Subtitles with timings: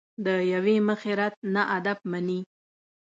[0.23, 2.39] له یوې مخې رد نه ادب مني.